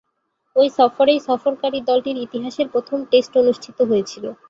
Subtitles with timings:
[0.55, 4.25] ঐ সফরেই সফরকারী দলটির ইতিহাসের প্রথম টেস্ট অনুষ্ঠিত হয়েছিল।